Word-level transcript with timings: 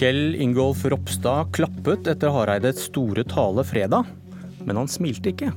Kjell 0.00 0.34
Ingolf 0.34 0.84
Ropstad 0.84 1.50
klappet 1.52 2.06
etter 2.08 2.30
Hareides 2.32 2.78
store 2.86 3.24
tale 3.28 3.64
fredag, 3.68 4.06
men 4.64 4.78
han 4.78 4.88
smilte 4.88 5.28
ikke. 5.32 5.50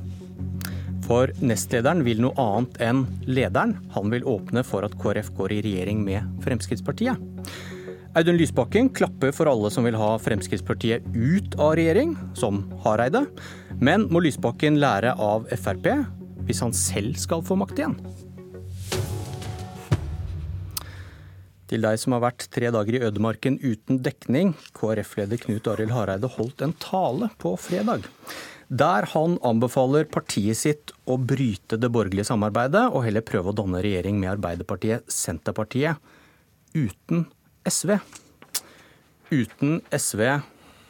For 1.06 1.30
nestlederen 1.40 2.02
vil 2.04 2.20
noe 2.24 2.36
annet 2.40 2.76
enn 2.84 3.04
lederen. 3.24 3.76
Han 3.94 4.12
vil 4.12 4.26
åpne 4.28 4.64
for 4.66 4.84
at 4.84 4.96
KrF 5.00 5.30
går 5.38 5.54
i 5.54 5.60
regjering 5.64 6.02
med 6.04 6.44
Fremskrittspartiet. 6.44 7.16
Audun 8.14 8.36
Lysbakken 8.36 8.90
klapper 8.94 9.32
for 9.32 9.48
alle 9.50 9.72
som 9.72 9.88
vil 9.88 9.96
ha 9.98 10.12
Fremskrittspartiet 10.20 11.08
ut 11.14 11.56
av 11.56 11.74
regjering, 11.80 12.12
som 12.36 12.66
Hareide. 12.84 13.24
Men 13.80 14.08
må 14.12 14.22
Lysbakken 14.24 14.76
lære 14.82 15.16
av 15.16 15.48
Frp 15.56 15.88
hvis 16.48 16.62
han 16.64 16.74
selv 16.76 17.18
skal 17.20 17.44
få 17.44 17.56
makt 17.60 17.80
igjen? 17.80 17.98
Til 21.70 21.84
deg 21.84 21.98
som 21.98 22.14
har 22.14 22.24
vært 22.26 22.44
tre 22.52 22.68
dager 22.74 22.98
i 22.98 23.04
ødemarken 23.06 23.56
uten 23.62 24.02
dekning. 24.04 24.52
KrF-leder 24.76 25.40
Knut 25.42 25.70
Arild 25.72 25.94
Hareide 25.96 26.28
holdt 26.36 26.60
en 26.62 26.74
tale 26.78 27.30
på 27.40 27.54
fredag. 27.58 28.04
Der 28.68 29.08
han 29.12 29.38
anbefaler 29.44 30.06
partiet 30.08 30.60
sitt 30.60 30.92
å 31.08 31.16
bryte 31.20 31.78
det 31.80 31.90
borgerlige 31.92 32.28
samarbeidet 32.28 32.86
og 32.90 33.04
heller 33.06 33.24
prøve 33.26 33.52
å 33.52 33.56
danne 33.56 33.82
regjering 33.84 34.20
med 34.20 34.36
Arbeiderpartiet, 34.36 35.08
Senterpartiet, 35.10 36.00
uten 36.76 37.26
SV. 37.68 37.96
Uten 39.32 39.80
SV, 39.92 40.22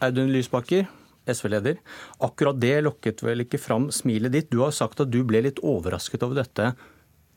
Audun 0.05 0.31
Lysbakker, 0.35 0.87
SV-leder. 1.31 1.81
Akkurat 2.25 2.61
det 2.61 2.77
lokket 2.85 3.25
vel 3.25 3.45
ikke 3.47 3.61
fram 3.63 3.91
smilet 3.95 4.35
ditt. 4.35 4.51
Du 4.53 4.63
har 4.65 4.75
sagt 4.77 5.01
at 5.01 5.13
du 5.13 5.23
ble 5.27 5.45
litt 5.47 5.63
overrasket 5.65 6.25
over 6.27 6.43
dette 6.43 6.73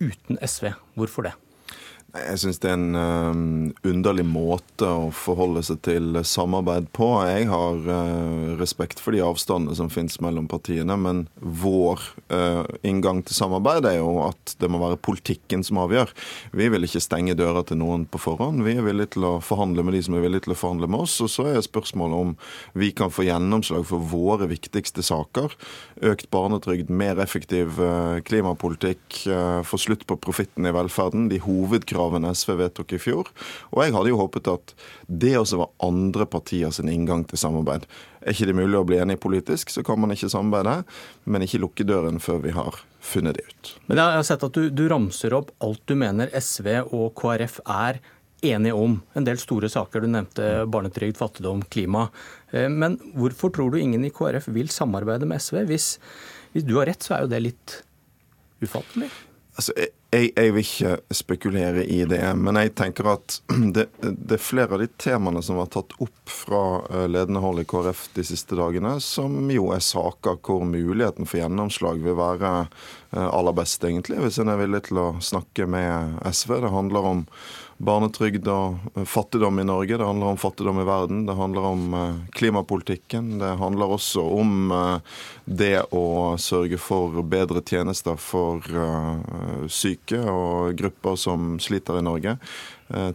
uten 0.04 0.40
SV. 0.44 0.72
Hvorfor 0.98 1.30
det? 1.30 1.36
Jeg 2.16 2.40
syns 2.40 2.62
det 2.63 2.70
er 2.72 2.77
en 2.77 2.96
um, 2.96 3.40
underlig 3.84 4.24
måte 4.24 4.88
å 4.88 5.10
forholde 5.12 5.60
seg 5.68 5.82
til 5.84 6.16
samarbeid 6.24 6.88
på. 6.96 7.10
Jeg 7.27 7.49
har 7.52 7.82
uh, 7.84 8.54
respekt 8.62 9.02
for 9.04 9.12
de 9.12 9.20
avstandene 9.26 9.76
som 9.76 9.91
finnes 9.91 10.16
mellom 10.24 10.48
partiene, 10.48 10.96
men 10.96 11.26
vår 11.36 11.99
uh, 12.32 12.64
inngang 12.88 13.20
til 13.27 13.36
samarbeid 13.36 13.90
er 13.90 13.98
jo 13.99 14.22
at 14.24 14.55
det 14.62 14.70
må 14.72 14.80
være 14.80 15.02
politikken 15.04 15.66
som 15.68 15.82
avgjør. 15.84 16.14
Vi 16.55 16.70
vil 16.72 16.88
ikke 16.88 17.04
stenge 17.04 17.36
døra 17.36 17.66
til 17.68 17.82
noen 17.82 18.08
på 18.08 18.21
forhånd. 18.24 18.64
Vi 18.64 18.77
er 18.77 18.88
villige 18.88 19.18
til 19.18 19.27
å 19.27 19.34
forhandle 19.44 19.84
med 19.84 19.98
de 19.98 20.05
som 20.08 20.16
er 20.16 20.24
villige 20.24 20.48
til 20.48 20.55
å 20.55 20.60
forhandle 20.64 20.88
med 20.88 21.04
oss. 21.10 21.18
Og 21.26 21.34
så 21.34 21.49
er 21.52 21.60
spørsmålet 21.66 22.24
om 22.24 22.34
vi 22.80 22.94
kan 22.96 23.12
få 23.12 23.27
gjennomslag 23.27 23.84
for 23.92 24.08
våre 24.16 24.48
viktigste 24.48 25.04
saker. 25.04 25.60
Økt 26.08 26.32
barnetrygd, 26.32 26.88
mer 26.88 27.20
effektiv 27.20 27.76
klimapolitikk, 28.30 29.24
få 29.68 29.82
slutt 29.82 30.08
på 30.08 30.20
profitten 30.24 30.68
i 30.70 30.74
velferden. 30.76 31.27
De 31.32 31.42
hovedkravene 31.44 31.96
kravene 31.98 32.31
SV 32.37 32.53
vedtok 32.62 32.93
i 32.93 33.01
fjor. 33.01 33.31
Og 33.73 33.84
jeg 33.84 33.95
hadde 33.95 34.13
jo 34.13 34.20
håpet 34.21 34.51
at 34.53 34.76
det 35.09 35.34
også 35.40 35.62
var 35.63 35.73
andre 35.84 36.27
partier 36.29 36.73
sin 36.76 36.91
inngang 36.93 37.26
til 37.27 37.41
samarbeid. 37.41 37.87
Er 38.21 38.35
ikke 38.35 38.49
det 38.49 38.57
mulig 38.57 38.79
å 38.79 38.85
bli 38.87 38.99
enig 39.01 39.20
politisk, 39.23 39.73
så 39.73 39.84
kan 39.87 39.99
man 40.01 40.13
ikke 40.13 40.29
samarbeide, 40.31 40.81
men 41.25 41.45
ikke 41.45 41.62
lukke 41.63 41.87
døren 41.87 42.21
før 42.23 42.43
vi 42.45 42.53
har 42.55 42.77
funnet 43.03 43.40
det 43.40 43.48
ut. 43.48 43.73
Men 43.87 44.01
jeg 44.01 44.20
har 44.20 44.27
sett 44.27 44.45
at 44.45 44.57
du, 44.57 44.70
du 44.70 44.85
ramser 44.91 45.35
opp 45.37 45.53
alt 45.63 45.84
du 45.87 45.95
mener 45.98 46.31
SV 46.35 46.70
og 46.85 47.12
KrF 47.18 47.62
er 47.65 48.01
enige 48.45 48.73
om. 48.77 48.99
En 49.18 49.25
del 49.25 49.40
store 49.41 49.70
saker. 49.71 50.03
Du 50.03 50.12
nevnte 50.12 50.65
barnetrygd, 50.70 51.18
fattigdom, 51.18 51.63
klima. 51.73 52.07
Eh, 52.51 52.70
men 52.70 52.99
hvorfor 53.18 53.53
tror 53.53 53.73
du 53.73 53.79
ingen 53.81 54.05
i 54.05 54.13
KrF 54.13 54.49
vil 54.53 54.70
samarbeide 54.73 55.29
med 55.29 55.41
SV? 55.41 55.63
Hvis, 55.70 55.93
hvis 56.53 56.68
du 56.68 56.75
har 56.79 56.90
rett, 56.91 57.03
så 57.03 57.18
er 57.18 57.25
jo 57.25 57.31
det 57.34 57.43
litt 57.48 57.79
ufattelig. 58.63 59.09
Altså, 59.57 59.73
jeg, 59.77 59.93
jeg, 60.12 60.52
vil 60.55 60.63
ikke 60.63 60.94
spekulere 61.12 61.84
i 61.84 62.00
det, 62.08 62.22
men 62.40 62.55
jeg 62.62 62.74
tenker 62.80 63.10
at 63.12 63.38
det, 63.76 63.88
det, 64.00 64.38
er 64.38 64.41
flere 64.41 64.78
av 64.78 64.81
de 64.84 64.88
temaene 65.00 65.41
som 65.44 65.59
var 65.59 65.68
tatt 65.74 65.96
opp 66.03 66.31
fra 66.31 66.62
eh, 66.88 67.08
ledende 67.12 67.42
hold 67.44 67.59
i 67.62 67.68
KrF 67.68 68.08
de 68.16 68.26
siste 68.28 68.56
dagene, 68.56 68.98
som 69.04 69.52
jo 69.52 69.72
er 69.76 69.84
saker 69.84 70.40
hvor 70.40 70.64
muligheten 70.68 71.28
for 71.28 71.42
gjennomslag 71.42 72.00
vil 72.06 72.18
være 72.20 72.54
eh, 72.64 73.28
aller 73.28 73.58
best, 73.58 73.84
egentlig, 73.84 74.22
hvis 74.24 74.40
en 74.40 74.54
er 74.54 74.62
villig 74.64 74.86
til 74.88 75.02
å 75.04 75.08
snakke 75.24 75.68
med 75.70 76.22
SV. 76.31 76.60
Det 76.64 76.74
handler 76.74 77.12
om 77.12 77.26
barnetrygd 77.78 78.48
og 78.50 79.06
fattigdom 79.06 79.60
i 79.62 79.66
Norge. 79.68 79.98
Det 79.98 80.06
handler 80.06 80.34
om 80.34 80.40
fattigdom 80.42 80.80
i 80.82 80.86
verden. 80.88 81.26
Det 81.28 81.36
handler 81.38 81.68
om 81.70 81.94
eh, 81.94 82.16
klimapolitikken. 82.32 83.38
Det 83.40 83.54
handler 83.62 83.94
også 83.98 84.24
om 84.40 84.72
eh, 84.72 85.20
det 85.46 85.84
å 85.94 86.36
sørge 86.42 86.80
for 86.82 87.22
bedre 87.22 87.62
tjenester 87.62 88.18
for 88.22 88.66
eh, 88.66 89.68
syke 89.70 90.24
og 90.32 90.74
grupper 90.80 91.20
som 91.22 91.56
sliter 91.62 92.00
i 92.00 92.06
Norge. 92.06 92.38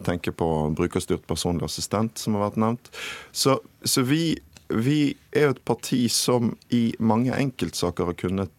Tenke 0.05 0.29
på 0.37 0.47
brukerstyrt 0.77 1.23
personlig 1.25 1.65
assistent, 1.65 2.19
som 2.21 2.35
har 2.37 2.43
vært 2.43 2.59
nevnt. 2.61 2.91
Så, 3.33 3.55
så 3.81 4.03
vi, 4.05 4.35
vi 4.73 5.13
er 5.31 5.47
jo 5.47 5.53
et 5.53 5.63
parti 5.65 6.01
som 6.11 6.51
i 6.73 6.95
mange 6.99 7.35
enkeltsaker 7.35 8.09
har 8.09 8.17
kunnet 8.19 8.51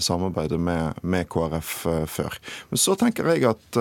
samarbeide 0.00 0.56
med, 0.56 0.96
med 1.04 1.28
KrF 1.28 1.72
før. 2.08 2.36
Men 2.70 2.80
så 2.80 2.94
tenker 2.96 3.28
jeg 3.28 3.44
at 3.44 3.76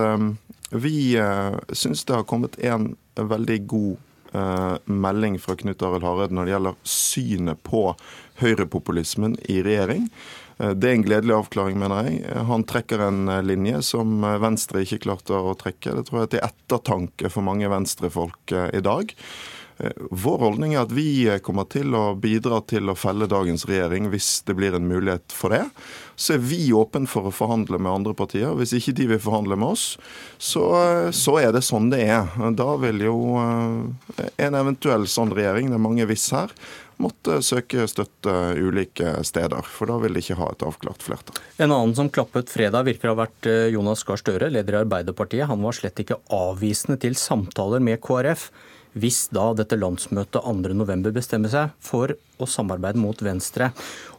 vi 0.70 1.20
uh, 1.20 1.58
syns 1.70 2.06
det 2.06 2.14
har 2.14 2.24
kommet 2.24 2.60
en 2.60 2.96
veldig 3.16 3.68
god 3.68 3.98
uh, 4.34 4.76
melding 4.86 5.40
fra 5.40 5.56
Knut 5.56 5.82
Arild 5.82 6.06
Hareide 6.06 6.36
når 6.36 6.46
det 6.46 6.54
gjelder 6.54 6.84
synet 6.84 7.64
på 7.66 7.84
høyrepopulismen 8.44 9.38
i 9.50 9.60
regjering. 9.66 10.06
Uh, 10.62 10.72
det 10.78 10.92
er 10.92 10.98
en 10.98 11.06
gledelig 11.08 11.38
avklaring, 11.40 11.80
mener 11.82 12.06
jeg. 12.06 12.22
Han 12.52 12.66
trekker 12.70 13.02
en 13.08 13.34
linje 13.46 13.82
som 13.90 14.22
Venstre 14.44 14.86
ikke 14.86 15.02
klarte 15.08 15.40
å 15.40 15.56
trekke. 15.58 15.96
Det 15.98 16.06
tror 16.08 16.22
jeg 16.22 16.30
er 16.30 16.36
til 16.36 16.46
ettertanke 16.52 17.34
for 17.34 17.50
mange 17.50 17.72
venstrefolk 17.72 18.54
i 18.54 18.84
dag. 18.86 19.16
Vår 20.12 20.42
holdning 20.44 20.74
er 20.76 20.84
at 20.84 20.92
vi 20.92 21.24
kommer 21.44 21.64
til 21.72 21.94
å 21.96 22.12
bidra 22.20 22.60
til 22.68 22.92
å 22.92 22.98
felle 23.00 23.30
dagens 23.32 23.64
regjering 23.70 24.10
hvis 24.12 24.42
det 24.48 24.58
blir 24.60 24.76
en 24.76 24.88
mulighet 24.90 25.32
for 25.32 25.56
det. 25.56 25.62
Så 26.20 26.36
er 26.36 26.42
vi 26.44 26.74
åpne 26.76 27.08
for 27.08 27.30
å 27.30 27.32
forhandle 27.32 27.80
med 27.80 28.02
andre 28.02 28.16
partier. 28.18 28.52
Hvis 28.60 28.74
ikke 28.76 28.98
de 28.98 29.08
vil 29.14 29.22
forhandle 29.24 29.56
med 29.56 29.78
oss, 29.78 29.86
så, 30.36 30.66
så 31.16 31.38
er 31.40 31.54
det 31.56 31.64
sånn 31.64 31.88
det 31.94 32.02
er. 32.12 32.28
Da 32.60 32.74
vil 32.82 33.06
jo 33.06 33.16
eh, 33.40 34.28
en 34.44 34.60
eventuell 34.60 35.08
sånn 35.08 35.32
regjering, 35.36 35.72
det 35.72 35.80
er 35.80 35.86
mange 35.86 36.08
hvis 36.10 36.28
her, 36.36 36.52
måtte 37.00 37.38
søke 37.46 37.86
støtte 37.88 38.34
ulike 38.60 39.14
steder. 39.24 39.64
For 39.64 39.88
da 39.88 39.96
vil 40.04 40.18
de 40.18 40.24
ikke 40.26 40.42
ha 40.42 40.50
et 40.52 40.66
avklart 40.68 41.06
flertall. 41.06 41.40
En 41.56 41.72
annen 41.72 41.96
som 41.96 42.12
klappet 42.12 42.52
fredag, 42.52 42.84
virker 42.90 43.14
å 43.14 43.16
ha 43.16 43.22
vært 43.22 43.48
eh, 43.48 43.70
Jonas 43.72 44.04
Gahr 44.04 44.20
Støre, 44.20 44.52
leder 44.52 44.76
i 44.76 44.82
Arbeiderpartiet. 44.82 45.48
Han 45.48 45.64
var 45.64 45.80
slett 45.80 46.04
ikke 46.04 46.20
avvisende 46.36 47.00
til 47.00 47.16
samtaler 47.16 47.80
med 47.80 48.04
KrF 48.04 48.50
hvis 48.98 49.28
da 49.36 49.52
dette 49.58 49.78
landsmøtet 49.78 50.42
2.11 50.42 51.14
bestemmer 51.14 51.52
seg 51.52 51.74
for 51.84 52.16
å 52.42 52.48
samarbeide 52.50 53.02
mot 53.02 53.22
Venstre. 53.22 53.70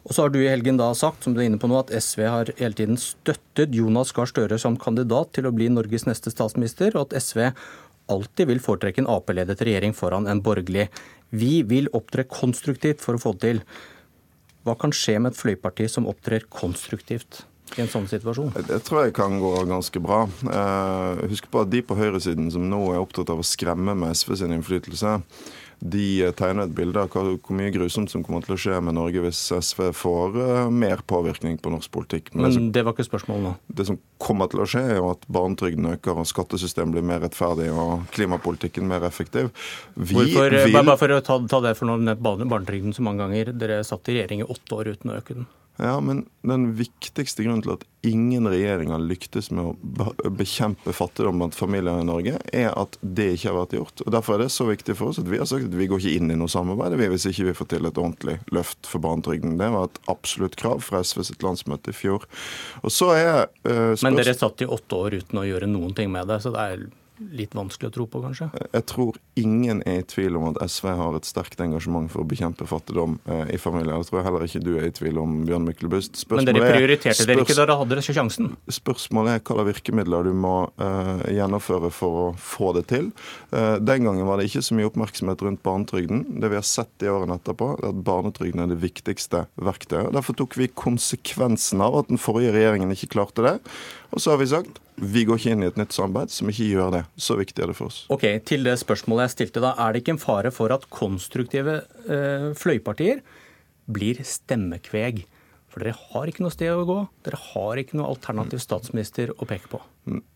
Og 0.05 0.15
så 0.15 0.25
har 0.25 0.33
du 0.33 0.39
i 0.41 0.49
helgen 0.49 0.79
da 0.79 0.91
sagt 0.97 1.25
som 1.25 1.35
du 1.35 1.41
er 1.41 1.49
inne 1.49 1.59
på 1.61 1.69
nå, 1.69 1.81
at 1.81 1.91
SV 1.91 2.23
har 2.23 2.53
hele 2.57 2.77
tiden 2.77 2.99
støttet 3.01 3.75
Jonas 3.75 4.13
Gahr 4.15 4.29
Støre 4.31 4.59
som 4.61 4.79
kandidat 4.79 5.33
til 5.35 5.49
å 5.49 5.53
bli 5.55 5.69
Norges 5.73 6.07
neste 6.07 6.33
statsminister, 6.33 6.95
og 6.95 7.09
at 7.09 7.19
SV 7.19 7.49
alltid 8.11 8.51
vil 8.51 8.63
foretrekke 8.63 9.03
en 9.03 9.11
Ap-ledet 9.11 9.61
regjering 9.63 9.95
foran 9.95 10.27
en 10.31 10.43
borgerlig. 10.43 10.89
Vi 11.31 11.61
vil 11.67 11.91
opptre 11.95 12.27
konstruktivt 12.27 13.03
for 13.03 13.17
å 13.17 13.23
få 13.23 13.35
det 13.35 13.43
til. 13.47 13.63
Hva 14.67 14.75
kan 14.77 14.93
skje 14.93 15.17
med 15.19 15.33
et 15.33 15.39
fløyparti 15.39 15.87
som 15.89 16.07
opptrer 16.09 16.45
konstruktivt? 16.51 17.45
I 17.77 17.83
en 17.83 17.91
sånn 17.91 18.07
situasjon? 18.11 18.53
Det 18.67 18.81
tror 18.87 19.05
jeg 19.05 19.15
kan 19.17 19.39
gå 19.41 19.53
ganske 19.69 20.03
bra. 20.03 20.23
Eh, 20.27 21.25
husk 21.31 21.49
på 21.51 21.63
at 21.63 21.71
de 21.71 21.83
på 21.85 21.97
høyresiden 21.99 22.51
som 22.53 22.67
nå 22.69 22.83
er 22.91 23.01
opptatt 23.01 23.31
av 23.33 23.41
å 23.41 23.47
skremme 23.47 23.95
med 23.97 24.15
SV 24.17 24.37
sin 24.41 24.55
innflytelse, 24.55 25.19
de 25.81 26.29
tegner 26.37 26.67
et 26.67 26.73
bilde 26.77 27.01
av 27.01 27.09
hvor 27.09 27.55
mye 27.57 27.71
grusomt 27.73 28.11
som 28.13 28.21
kommer 28.21 28.43
til 28.45 28.53
å 28.53 28.59
skje 28.61 28.75
med 28.85 28.93
Norge 28.93 29.23
hvis 29.23 29.39
SV 29.49 29.87
får 29.97 30.35
uh, 30.37 30.49
mer 30.69 31.01
påvirkning 31.09 31.57
på 31.57 31.71
norsk 31.73 31.89
politikk. 31.93 32.29
Men, 32.35 32.51
Men 32.53 32.67
det 32.75 32.83
var 32.85 32.93
ikke 32.93 33.07
spørsmålet 33.07 33.47
nå? 33.47 33.53
Det 33.79 33.87
som 33.89 33.97
kommer 34.21 34.51
til 34.51 34.61
å 34.61 34.67
skje, 34.69 34.83
er 34.93 34.99
jo 34.99 35.09
at 35.15 35.25
barnetrygden 35.25 35.89
øker, 35.95 36.21
og 36.21 36.29
skattesystemet 36.29 36.93
blir 36.93 37.07
mer 37.09 37.23
rettferdig 37.25 37.71
og 37.73 38.05
klimapolitikken 38.13 38.85
mer 38.91 39.07
effektiv. 39.09 39.49
Vi 39.95 40.19
Hvorfor, 40.19 40.53
vil... 40.53 40.77
Bare 40.77 40.99
for 41.01 41.15
å 41.17 41.23
ta, 41.25 41.39
ta 41.49 41.63
det 41.65 41.73
for 41.79 41.89
noe 41.89 41.97
med 42.11 42.21
barnetrygden 42.21 42.93
så 42.93 43.07
mange 43.07 43.25
ganger. 43.25 43.49
Dere 43.57 43.81
satt 43.87 44.05
i 44.11 44.19
regjering 44.19 44.45
i 44.45 44.49
åtte 44.53 44.77
år 44.77 44.93
uten 44.93 45.15
å 45.15 45.17
øke 45.17 45.39
den. 45.39 45.49
Ja, 45.79 45.95
men 46.03 46.25
den 46.45 46.73
viktigste 46.77 47.45
grunnen 47.45 47.63
til 47.63 47.73
at 47.73 47.85
ingen 48.05 48.45
regjering 48.49 48.91
har 48.93 49.01
lyktes 49.01 49.47
med 49.53 49.71
å 49.71 50.31
bekjempe 50.33 50.93
fattigdom 50.93 51.39
blant 51.41 51.57
familier 51.57 52.01
i 52.01 52.05
Norge, 52.05 52.37
er 52.53 52.69
at 52.77 52.97
det 53.01 53.31
ikke 53.35 53.49
har 53.49 53.57
vært 53.59 53.75
gjort. 53.77 54.03
Og 54.05 54.13
Derfor 54.13 54.35
er 54.35 54.43
det 54.43 54.51
så 54.53 54.67
viktig 54.67 54.97
for 54.99 55.11
oss 55.11 55.21
at 55.21 55.29
vi 55.31 55.39
har 55.41 55.49
sagt 55.49 55.69
at 55.69 55.77
vi 55.77 55.87
går 55.89 56.03
ikke 56.03 56.19
inn 56.19 56.33
i 56.33 56.37
noe 56.37 56.51
samarbeid 56.51 56.97
hvis 57.01 57.29
ikke 57.31 57.49
vi 57.49 57.57
får 57.57 57.71
til 57.73 57.89
et 57.89 58.01
ordentlig 58.01 58.37
løft 58.53 58.89
for 58.89 59.03
barnetrygden. 59.03 59.57
Det 59.61 59.71
var 59.73 59.89
et 59.89 60.01
absolutt 60.11 60.57
krav 60.59 60.83
fra 60.85 61.01
SV 61.05 61.25
sitt 61.31 61.45
landsmøte 61.45 61.93
i 61.93 61.97
fjor. 61.97 62.27
Og 62.83 62.93
så 62.93 63.13
er 63.15 63.33
uh, 63.65 63.93
Men 64.03 64.19
dere 64.19 64.37
satt 64.37 64.61
i 64.61 64.69
åtte 64.69 64.97
år 64.97 65.21
uten 65.21 65.41
å 65.41 65.47
gjøre 65.47 65.69
noen 65.71 65.95
ting 65.97 66.11
med 66.13 66.29
det, 66.29 66.41
så 66.43 66.53
det 66.53 66.67
er 66.73 66.89
litt 67.35 67.55
vanskelig 67.57 67.91
å 67.91 67.93
tro 67.95 68.05
på, 68.09 68.21
kanskje? 68.23 68.49
Jeg 68.73 68.85
tror 68.89 69.17
ingen 69.39 69.81
er 69.87 70.01
i 70.01 70.05
tvil 70.07 70.37
om 70.39 70.49
at 70.51 70.59
SV 70.65 70.89
har 70.99 71.17
et 71.17 71.27
sterkt 71.27 71.61
engasjement 71.63 72.09
for 72.11 72.23
å 72.23 72.27
bekjempe 72.27 72.67
fattigdom 72.69 73.17
eh, 73.25 73.53
i 73.55 73.59
familier. 73.61 74.01
Det 74.01 74.09
tror 74.09 74.21
jeg 74.21 74.27
heller 74.27 74.45
ikke 74.47 74.63
du 74.63 74.71
er 74.77 74.87
i 74.89 74.95
tvil 74.95 75.19
om, 75.21 75.35
Bjørn 75.47 75.67
Myklebust. 75.67 76.23
Men 76.33 76.49
dere 76.49 76.63
prioriterte 76.65 77.27
dere 77.29 77.45
ikke 77.45 77.57
da 77.57 77.65
dere 77.65 77.77
hadde 77.81 77.95
dere 77.95 78.17
sjansen? 78.17 78.51
Spørsmålet 78.71 79.37
er 79.37 79.43
hva 79.43 79.57
slags 79.59 79.69
virkemidler 79.71 80.27
du 80.27 80.33
må 80.37 80.55
uh, 80.81 81.23
gjennomføre 81.31 81.91
for 81.93 82.21
å 82.23 82.27
få 82.41 82.73
det 82.77 82.87
til. 82.91 83.11
Uh, 83.53 83.77
den 83.81 84.07
gangen 84.07 84.27
var 84.27 84.39
det 84.39 84.49
ikke 84.49 84.63
så 84.65 84.77
mye 84.77 84.89
oppmerksomhet 84.89 85.45
rundt 85.45 85.63
barnetrygden. 85.65 86.25
Det 86.41 86.51
vi 86.51 86.59
har 86.59 86.67
sett 86.67 87.05
i 87.05 87.11
årene 87.11 87.37
etterpå, 87.39 87.73
er 87.79 87.89
at 87.91 88.03
barnetrygden 88.07 88.65
er 88.65 88.71
det 88.73 88.81
viktigste 88.83 89.45
verktøyet. 89.61 90.11
Derfor 90.15 90.37
tok 90.37 90.57
vi 90.59 90.71
konsekvensen 90.71 91.83
av 91.83 92.01
at 92.01 92.11
den 92.11 92.21
forrige 92.21 92.55
regjeringen 92.55 92.93
ikke 92.95 93.13
klarte 93.15 93.45
det. 93.45 93.57
Og 94.11 94.19
så 94.19 94.33
har 94.33 94.41
vi 94.41 94.49
sagt 94.51 94.79
vi 95.01 95.23
går 95.25 95.39
ikke 95.39 95.53
inn 95.55 95.63
i 95.63 95.69
et 95.71 95.77
nytt 95.79 95.95
samarbeid 95.95 96.33
som 96.33 96.49
ikke 96.51 96.67
gjør 96.67 96.91
det. 96.93 97.03
Så 97.17 97.37
viktig 97.39 97.63
er 97.63 97.71
det 97.71 97.77
for 97.79 97.89
oss. 97.89 98.03
Ok, 98.13 98.27
Til 98.45 98.67
det 98.67 98.77
spørsmålet 98.81 99.29
jeg 99.29 99.35
stilte 99.37 99.63
da, 99.63 99.73
er 99.79 99.93
det 99.93 100.03
ikke 100.03 100.15
en 100.17 100.21
fare 100.21 100.51
for 100.53 100.73
at 100.75 100.85
konstruktive 100.93 101.79
eh, 102.05 102.51
fløypartier 102.59 103.23
blir 103.91 104.21
stemmekveg? 104.27 105.23
For 105.71 105.81
dere 105.81 105.95
har 106.11 106.27
ikke 106.27 106.43
noe 106.43 106.51
sted 106.53 106.73
å 106.75 106.83
gå. 106.85 106.97
Dere 107.23 107.39
har 107.39 107.79
ikke 107.79 107.95
noe 107.97 108.11
alternativ 108.11 108.59
statsminister 108.59 109.31
å 109.31 109.47
peke 109.47 109.71
på. 109.71 109.79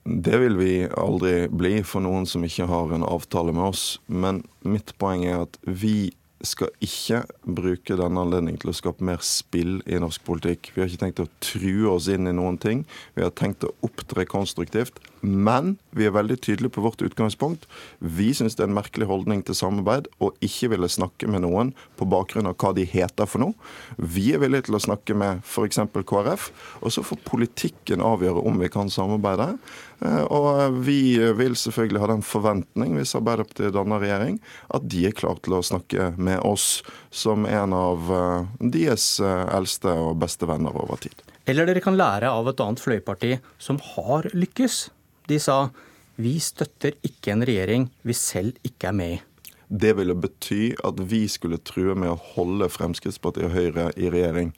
Det 0.05 0.39
vil 0.39 0.55
vi 0.55 0.73
aldri 0.87 1.33
bli 1.51 1.81
for 1.83 2.05
noen 2.05 2.27
som 2.29 2.45
ikke 2.47 2.69
har 2.71 2.93
en 2.95 3.03
avtale 3.03 3.51
med 3.55 3.67
oss. 3.73 3.85
Men 4.07 4.45
mitt 4.63 4.95
poeng 5.01 5.27
er 5.27 5.43
at 5.43 5.59
vi 5.67 6.13
skal 6.49 6.71
ikke 6.83 7.23
bruke 7.43 7.97
denne 7.99 8.21
anledningen 8.21 8.59
til 8.61 8.71
å 8.71 8.77
skape 8.77 9.05
mer 9.05 9.21
spill 9.25 9.79
i 9.85 9.99
norsk 10.01 10.23
politikk. 10.27 10.71
Vi 10.73 10.81
har 10.81 10.89
ikke 10.91 11.03
tenkt 11.05 11.23
å 11.23 11.29
true 11.43 11.89
oss 11.91 12.09
inn 12.11 12.29
i 12.29 12.35
noen 12.35 12.59
ting. 12.61 12.85
Vi 13.17 13.25
har 13.25 13.33
tenkt 13.35 13.65
å 13.67 13.73
opptre 13.85 14.27
konstruktivt. 14.29 15.01
Men 15.25 15.75
vi 15.95 16.05
er 16.05 16.13
veldig 16.13 16.37
tydelige 16.43 16.75
på 16.75 16.83
vårt 16.85 17.01
utgangspunkt. 17.01 17.65
Vi 17.99 18.29
syns 18.37 18.57
det 18.57 18.65
er 18.65 18.69
en 18.69 18.77
merkelig 18.77 19.07
holdning 19.09 19.41
til 19.45 19.57
samarbeid 19.57 20.09
å 20.21 20.29
ikke 20.45 20.69
ville 20.75 20.89
snakke 20.91 21.29
med 21.31 21.45
noen 21.45 21.71
på 21.97 22.07
bakgrunn 22.09 22.49
av 22.49 22.57
hva 22.61 22.75
de 22.77 22.85
heter 22.89 23.29
for 23.29 23.41
noe. 23.41 23.55
Vi 23.97 24.27
er 24.35 24.43
villige 24.43 24.67
til 24.69 24.77
å 24.77 24.83
snakke 24.85 25.17
med 25.17 25.41
f.eks. 25.45 25.81
KrF, 26.05 26.51
og 26.81 26.93
så 26.93 27.03
får 27.05 27.23
politikken 27.25 28.03
avgjøre 28.05 28.43
om 28.45 28.61
vi 28.61 28.69
kan 28.69 28.91
samarbeide. 28.93 29.55
Eh, 30.03 30.23
og 30.23 30.81
vi 30.85 31.17
vil 31.37 31.55
selvfølgelig 31.59 32.01
ha 32.03 32.09
den 32.11 32.25
forventning, 32.25 32.97
hvis 32.99 33.15
Arbeiderpartiet 33.17 33.75
danner 33.75 34.03
regjering, 34.03 34.39
at 34.75 34.87
de 34.91 35.05
er 35.07 35.15
klar 35.15 35.39
til 35.43 35.57
å 35.57 35.63
snakke 35.65 36.11
med 36.17 36.41
oss 36.45 36.83
som 37.13 37.47
en 37.47 37.75
av 37.75 38.11
eh, 38.11 38.67
deres 38.75 39.07
eh, 39.23 39.45
eldste 39.55 39.93
og 40.05 40.17
beste 40.23 40.49
venner 40.49 40.75
over 40.75 40.99
tid. 41.05 41.23
Eller 41.45 41.69
dere 41.69 41.83
kan 41.83 41.97
lære 41.97 42.31
av 42.31 42.49
et 42.49 42.61
annet 42.63 42.81
fløyparti 42.81 43.35
som 43.61 43.79
har 43.93 44.27
lykkes. 44.33 44.87
De 45.29 45.39
sa 45.41 45.67
vi 46.15 46.37
støtter 46.39 46.95
ikke 47.03 47.33
en 47.33 47.43
regjering 47.45 47.89
vi 48.07 48.15
selv 48.15 48.55
ikke 48.65 48.89
er 48.89 48.95
med 48.95 49.17
i. 49.17 49.23
Det 49.67 49.95
ville 49.97 50.13
bety 50.15 50.75
at 50.85 50.99
vi 51.09 51.23
skulle 51.31 51.57
true 51.65 51.95
med 51.97 52.11
å 52.11 52.19
holde 52.35 52.69
Fremskrittspartiet 52.69 53.47
og 53.47 53.55
Høyre 53.55 53.87
i 53.97 54.11
regjering. 54.13 54.51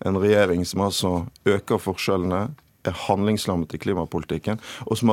En 0.00 0.16
regjering 0.18 0.64
som 0.66 0.86
altså 0.86 1.12
øker 1.44 1.82
forskjellene, 1.84 2.54
handlingslammet 2.92 3.74
i 3.74 3.78
klimapolitikken. 3.78 4.60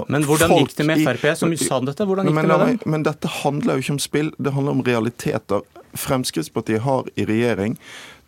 men 0.07 0.23
hvordan 0.27 0.55
gikk 0.57 0.75
det 0.77 0.85
med 0.85 1.03
Frp, 1.05 1.37
som 1.37 1.53
sa 1.57 1.79
dette? 1.79 2.05
Hvordan 2.05 2.27
gikk 2.27 2.35
men, 2.35 2.47
det 2.47 2.57
med 2.57 2.67
dem? 2.67 2.91
Men 2.91 3.03
dette 3.03 3.27
handler 3.41 3.77
jo 3.77 3.85
ikke 3.85 3.97
om 3.97 3.99
spill, 3.99 4.33
det 4.37 4.53
handler 4.53 4.71
om 4.71 4.83
realiteter. 4.83 5.61
Fremskrittspartiet 5.93 6.81
har 6.81 7.07
i 7.15 7.25
regjering 7.27 7.77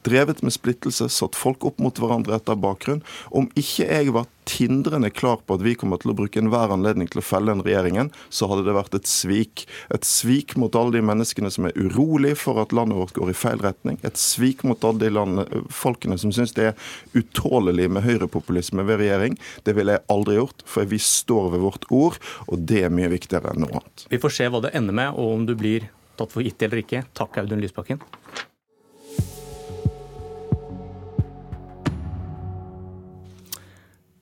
drevet 0.06 0.44
med 0.44 0.54
splittelse, 0.56 1.10
satt 1.10 1.38
folk 1.40 1.66
opp 1.68 1.82
mot 1.84 2.00
hverandre 2.00 2.38
etter 2.38 2.60
bakgrunn. 2.60 3.04
Om 3.32 3.50
ikke 3.60 3.88
jeg 3.88 4.14
var 4.16 4.30
tindrende 4.50 5.10
klar 5.10 5.40
på 5.46 5.56
at 5.56 5.64
vi 5.64 5.76
kommer 5.80 6.00
til 6.02 6.12
å 6.12 6.18
bruke 6.18 6.42
enhver 6.42 6.74
anledning 6.74 7.08
til 7.12 7.22
å 7.22 7.26
felle 7.26 7.54
den 7.54 7.64
regjeringen, 7.64 8.12
så 8.34 8.50
hadde 8.52 8.66
det 8.68 8.76
vært 8.76 8.98
et 8.98 9.10
svik. 9.10 9.66
Et 9.94 10.08
svik 10.08 10.58
mot 10.60 10.76
alle 10.76 10.98
de 10.98 11.04
menneskene 11.06 11.52
som 11.54 11.68
er 11.70 11.78
urolig 11.80 12.36
for 12.42 12.60
at 12.62 12.76
landet 12.76 13.00
vårt 13.00 13.16
går 13.18 13.32
i 13.32 13.38
feil 13.38 13.64
retning. 13.64 14.00
Et 14.04 14.20
svik 14.20 14.66
mot 14.68 14.84
alle 14.84 15.06
de 15.06 15.12
landene, 15.14 15.64
folkene 15.74 16.20
som 16.20 16.34
syns 16.36 16.56
det 16.58 16.72
er 16.72 16.94
utålelig 17.16 17.90
med 17.94 18.06
høyrepopulisme 18.08 18.86
ved 18.88 19.04
regjering. 19.04 19.40
Det 19.64 19.78
ville 19.78 19.98
jeg 19.98 20.08
aldri 20.14 20.40
gjort, 20.40 20.66
for 20.70 20.90
vi 20.90 21.00
står 21.02 21.54
ved 21.56 21.64
vårt 21.64 21.90
ord, 21.94 22.20
og 22.48 22.68
det 22.70 22.86
er 22.86 22.94
mye 22.94 23.12
viktigere 23.14 23.54
enn 23.54 23.64
noe 23.66 23.80
annet. 23.80 24.08
Vi 24.12 24.22
får 24.22 24.40
se 24.40 24.50
hva 24.52 24.64
det 24.66 24.74
ender 24.78 24.96
med, 25.04 25.16
og 25.16 25.38
om 25.40 25.48
du 25.48 25.56
blir 25.58 25.88
tatt 26.20 26.34
for 26.34 26.46
gitt 26.46 26.62
eller 26.66 26.84
ikke. 26.84 27.06
Takk, 27.18 27.40
Audun 27.42 27.64
Lysbakken. 27.64 28.02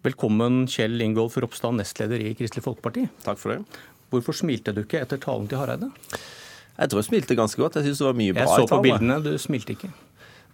Velkommen 0.02 0.64
Kjell 0.66 0.98
Ingolf 1.06 1.36
Ropstad, 1.38 1.76
nestleder 1.78 2.24
i 2.26 2.32
Kristelig 2.34 2.64
Folkeparti. 2.66 3.04
Takk 3.22 3.38
for 3.38 3.54
det. 3.54 3.82
Hvorfor 4.10 4.34
smilte 4.34 4.74
du 4.74 4.80
ikke 4.82 4.98
etter 4.98 5.20
talen 5.22 5.46
til 5.52 5.60
Hareide? 5.62 5.92
Jeg 6.74 6.90
tror 6.90 7.04
jeg 7.04 7.06
smilte 7.06 7.38
ganske 7.38 7.62
godt. 7.62 7.78
Jeg 7.78 7.86
synes 7.86 8.02
det 8.02 8.08
var 8.08 8.18
mye 8.18 8.34
bra 8.34 8.42
i 8.42 8.48
talen. 8.48 8.64
Jeg 8.64 8.72
så 8.72 8.74
på 8.74 8.80
bildene, 8.88 9.18
du 9.22 9.38
smilte 9.38 9.76
ikke. 9.76 9.92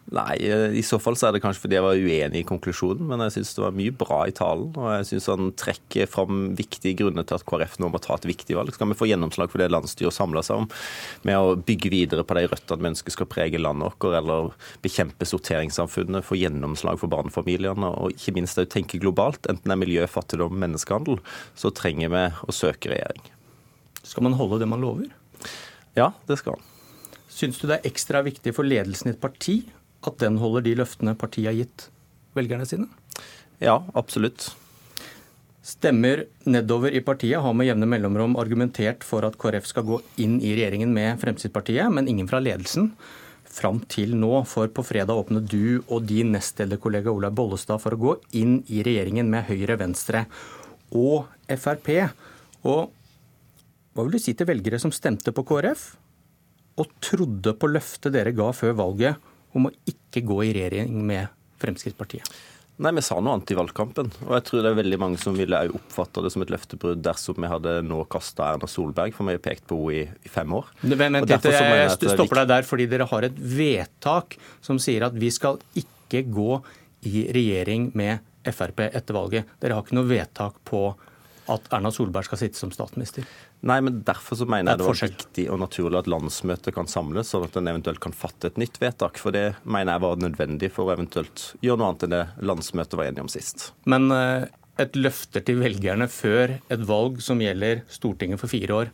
Nei, 0.07 0.38
eh, 0.39 0.71
i 0.80 0.83
så 0.88 0.95
fall 1.04 1.18
så 1.19 1.27
er 1.27 1.36
det 1.36 1.42
kanskje 1.44 1.65
fordi 1.65 1.75
jeg 1.75 1.83
var 1.83 2.00
uenig 2.00 2.39
i 2.39 2.48
konklusjonen, 2.48 3.09
men 3.09 3.19
jeg 3.25 3.33
syns 3.36 3.50
det 3.57 3.63
var 3.65 3.74
mye 3.75 3.92
bra 3.92 4.21
i 4.24 4.33
talen. 4.36 4.69
Og 4.80 4.88
jeg 4.94 5.07
syns 5.09 5.27
han 5.33 5.50
trekker 5.59 6.07
fram 6.07 6.45
viktige 6.56 6.95
grunner 7.01 7.27
til 7.27 7.36
at 7.36 7.44
KrF 7.50 7.75
nå 7.83 7.89
må 7.92 8.00
ta 8.04 8.15
et 8.15 8.27
viktig 8.30 8.56
valg. 8.56 8.71
Skal 8.71 8.88
vi 8.94 8.98
få 9.00 9.09
gjennomslag 9.09 9.51
for 9.51 9.59
det 9.59 9.68
landsstyret 9.74 10.15
samla 10.15 10.45
seg 10.48 10.63
om, 10.63 10.69
med 11.27 11.36
å 11.36 11.57
bygge 11.59 11.92
videre 11.92 12.24
på 12.24 12.39
de 12.39 12.45
røttene 12.48 12.86
vi 12.86 12.92
ønsker 12.94 13.18
skal 13.18 13.30
prege 13.33 13.59
landet 13.59 13.89
vårt, 13.89 14.07
eller 14.21 14.54
bekjempe 14.86 15.27
sorteringssamfunnet, 15.27 16.24
få 16.24 16.39
gjennomslag 16.39 17.04
for 17.04 17.12
barnefamiliene, 17.12 17.92
og 17.92 18.15
ikke 18.15 18.38
minst 18.39 18.63
å 18.63 18.68
tenke 18.69 19.01
globalt, 19.04 19.44
enten 19.51 19.68
det 19.68 19.75
er 19.75 19.83
miljø, 19.83 20.07
fattigdom, 20.07 20.56
menneskehandel, 20.63 21.19
så 21.59 21.74
trenger 21.75 22.15
vi 22.15 22.24
å 22.48 22.56
søke 22.56 22.95
regjering. 22.95 23.27
Skal 24.07 24.24
man 24.24 24.39
holde 24.39 24.62
det 24.63 24.71
man 24.71 24.80
lover? 24.80 25.12
Ja, 26.00 26.13
det 26.31 26.39
skal 26.39 26.56
man. 26.56 26.75
Syns 27.27 27.59
du 27.59 27.68
det 27.68 27.81
er 27.81 27.89
ekstra 27.92 28.24
viktig 28.25 28.56
for 28.56 28.65
ledelsen 28.65 29.12
i 29.12 29.13
et 29.13 29.19
parti 29.21 29.59
at 30.07 30.21
den 30.24 30.39
holder 30.42 30.65
de 30.65 30.77
løftene 30.80 31.15
partiet 31.19 31.51
har 31.51 31.57
gitt 31.57 31.89
velgerne 32.38 32.68
sine? 32.69 32.88
Ja, 33.63 33.81
absolutt. 33.98 34.51
Stemmer 35.68 36.24
nedover 36.48 36.94
i 36.95 37.04
partiet 37.04 37.42
har 37.44 37.56
med 37.57 37.68
jevne 37.68 37.89
mellomrom 37.89 38.38
argumentert 38.39 39.04
for 39.04 39.25
at 39.27 39.36
KrF 39.42 39.65
skal 39.68 39.83
gå 39.88 39.98
inn 40.24 40.38
i 40.39 40.54
regjeringen 40.56 40.94
med 40.95 41.19
Fremskrittspartiet, 41.19 41.89
men 41.92 42.07
ingen 42.07 42.30
fra 42.30 42.39
ledelsen 42.39 42.94
fram 43.57 43.81
til 43.92 44.15
nå. 44.15 44.31
For 44.48 44.71
på 44.71 44.86
fredag 44.88 45.18
åpnet 45.19 45.50
du 45.51 45.81
og 45.81 46.06
din 46.07 46.31
nestlederkollega 46.36 47.12
Olaug 47.12 47.36
Bollestad 47.36 47.83
for 47.83 47.98
å 47.98 48.00
gå 48.00 48.15
inn 48.39 48.62
i 48.71 48.83
regjeringen 48.86 49.27
med 49.31 49.48
Høyre, 49.50 49.75
Venstre 49.81 50.24
og 50.95 51.27
Frp. 51.51 51.92
Og 52.63 52.94
hva 53.92 54.06
vil 54.06 54.15
du 54.15 54.21
si 54.21 54.38
til 54.38 54.48
velgere 54.48 54.80
som 54.80 54.94
stemte 54.95 55.33
på 55.36 55.44
KrF 55.51 55.89
og 56.77 56.92
trodde 57.04 57.56
på 57.57 57.69
løftet 57.71 58.13
dere 58.13 58.36
ga 58.38 58.51
før 58.56 58.77
valget 58.77 59.33
om 59.57 59.69
å 59.69 59.74
ikke 59.89 60.24
gå 60.27 60.44
i 60.48 60.54
regjering 60.56 61.01
med 61.07 61.33
Fremskrittspartiet? 61.62 62.38
Nei, 62.77 62.92
Vi 62.94 63.01
sa 63.01 63.18
noe 63.18 63.33
annet 63.33 63.51
i 63.51 63.57
valgkampen. 63.57 64.12
Og 64.27 64.33
jeg 64.36 64.45
tror 64.45 64.62
det 64.62 64.69
er 64.69 64.77
veldig 64.77 65.00
mange 65.01 65.18
som 65.21 65.38
ville 65.38 65.63
oppfatta 65.80 66.21
det 66.21 66.30
som 66.33 66.44
et 66.45 66.51
løftebrudd 66.54 67.02
dersom 67.06 67.40
vi 67.42 67.49
hadde 67.49 67.80
nå 67.87 68.04
kasta 68.11 68.52
Erna 68.52 68.69
Solberg, 68.69 69.16
for 69.18 69.26
vi 69.26 69.33
har 69.33 69.42
pekt 69.42 69.66
på 69.69 69.80
henne 69.87 70.04
i, 70.06 70.28
i, 70.30 70.31
fem 70.31 70.54
år. 70.54 70.69
Men, 70.85 71.18
dette, 71.26 71.54
jeg 71.54 71.95
stopper 71.97 72.44
deg 72.44 72.52
der 72.54 72.68
fordi 72.68 72.85
dere 72.92 73.09
har 73.09 73.26
et 73.26 73.37
vedtak 73.37 74.37
som 74.61 74.78
sier 74.81 75.07
at 75.09 75.18
vi 75.18 75.31
skal 75.33 75.57
ikke 75.78 76.21
gå 76.30 76.61
i 77.09 77.26
regjering 77.33 77.90
med 77.97 78.21
Frp 78.47 78.85
etter 78.85 79.16
valget. 79.16 79.49
Dere 79.59 79.76
har 79.76 79.83
ikke 79.83 79.97
noe 79.97 80.07
vedtak 80.07 80.61
på 80.68 80.83
at 81.51 81.69
Erna 81.73 81.92
Solberg 81.94 82.27
skal 82.27 82.42
sitte 82.42 82.59
som 82.59 82.71
statsminister? 82.73 83.25
Nei, 83.68 83.80
men 83.83 84.01
Derfor 84.07 84.39
så 84.39 84.47
mener 84.49 84.73
jeg 84.73 84.81
det 84.81 84.87
var 84.87 84.99
viktig 85.01 85.47
og 85.54 85.61
naturlig 85.63 86.01
at 86.01 86.11
landsmøtet 86.11 86.75
kan 86.75 86.89
samles, 86.92 87.31
sånn 87.33 87.47
at 87.47 87.57
en 87.59 87.71
eventuelt 87.71 88.01
kan 88.04 88.16
fatte 88.16 88.51
et 88.51 88.61
nytt 88.61 88.80
vedtak. 88.83 89.19
For 89.21 89.35
det 89.35 89.45
mener 89.63 89.95
jeg 89.95 90.06
var 90.06 90.21
nødvendig 90.21 90.71
for 90.75 90.87
å 90.87 90.95
eventuelt 90.97 91.49
gjøre 91.66 91.81
noe 91.81 91.92
annet 91.92 92.07
enn 92.07 92.16
det 92.16 92.23
landsmøtet 92.51 92.99
var 92.99 93.09
enige 93.09 93.25
om 93.25 93.31
sist. 93.31 93.71
Men 93.89 94.11
eh, 94.13 94.47
et 94.81 94.97
løfter 94.99 95.44
til 95.45 95.61
velgerne 95.63 96.09
før 96.11 96.57
et 96.59 96.87
valg 96.87 97.21
som 97.25 97.42
gjelder 97.42 97.83
Stortinget 97.92 98.42
for 98.42 98.51
fire 98.51 98.81
år, 98.83 98.94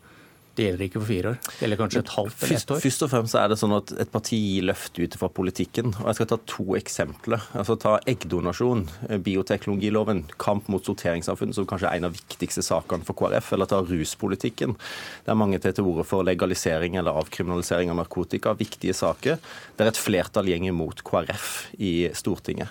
det 0.53 0.67
gjelder 0.67 0.85
ikke 0.85 0.99
for 1.01 1.09
fire 1.09 1.29
år, 1.31 1.37
det 1.47 1.63
gjelder 1.63 1.79
kanskje 1.79 2.01
et 2.03 2.11
halvt 2.13 2.43
eller 2.43 2.59
ett 2.59 2.71
år? 2.75 2.81
Først 2.83 3.05
og 3.05 3.09
fremst 3.09 3.37
er 3.39 3.47
det 3.49 3.57
sånn 3.57 3.73
at 3.73 3.93
et 4.03 4.11
parti 4.13 4.37
gir 4.37 4.67
løft 4.69 4.99
ut 4.99 5.17
fra 5.17 5.29
politikken. 5.33 5.95
og 5.97 6.09
Jeg 6.11 6.19
skal 6.19 6.29
ta 6.29 6.37
to 6.51 6.65
eksempler. 6.77 7.47
Altså 7.57 7.77
Ta 7.83 7.95
eggdonasjon, 8.09 8.83
eh, 9.09 9.17
bioteknologiloven, 9.17 10.23
kamp 10.37 10.69
mot 10.69 10.85
sorteringssamfunnet, 10.85 11.57
som 11.57 11.65
kanskje 11.69 11.89
er 11.89 11.97
en 11.97 12.09
av 12.11 12.13
viktigste 12.13 12.61
sakene 12.61 13.07
for 13.07 13.17
KrF. 13.17 13.49
Eller 13.57 13.71
ta 13.71 13.81
ruspolitikken, 13.81 14.77
der 15.25 15.39
mange 15.39 15.59
tar 15.59 15.73
til 15.73 15.89
orde 15.89 16.05
for 16.05 16.23
legalisering 16.23 16.99
eller 17.01 17.17
avkriminalisering 17.23 17.89
av 17.89 17.97
narkotika. 18.03 18.53
Viktige 18.53 18.93
saker 18.93 19.41
der 19.77 19.89
et 19.89 19.97
flertall 19.97 20.45
går 20.53 20.73
mot 20.73 21.03
KrF 21.03 21.73
i 21.79 22.09
Stortinget. 22.13 22.69